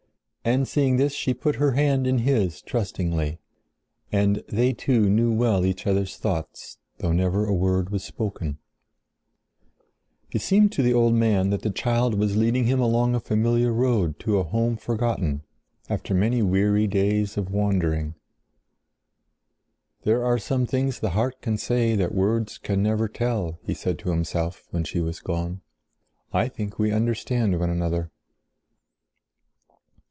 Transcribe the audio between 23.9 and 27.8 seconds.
to himself when she was gone. "I think we understand one